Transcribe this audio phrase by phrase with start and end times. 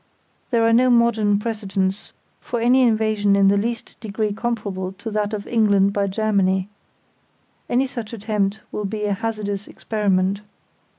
[0.49, 5.31] There are no modern precedents for any invasion in the least degree comparable to that
[5.31, 6.69] of England by Germany.
[7.69, 10.41] Any such attempt will be a hazardous experiment.